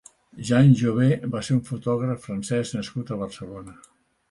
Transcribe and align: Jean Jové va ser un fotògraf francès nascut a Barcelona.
Jean 0.49 0.71
Jové 0.79 1.09
va 1.35 1.43
ser 1.49 1.53
un 1.57 1.61
fotògraf 1.69 2.25
francès 2.29 2.75
nascut 2.79 3.15
a 3.17 3.21
Barcelona. 3.23 3.79